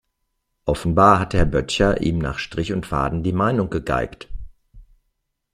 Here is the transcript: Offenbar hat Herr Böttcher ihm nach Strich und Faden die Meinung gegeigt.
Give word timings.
Offenbar 0.65 1.19
hat 1.19 1.35
Herr 1.35 1.45
Böttcher 1.45 2.01
ihm 2.01 2.17
nach 2.17 2.39
Strich 2.39 2.73
und 2.73 2.87
Faden 2.87 3.21
die 3.21 3.33
Meinung 3.33 3.69
gegeigt. 3.69 4.29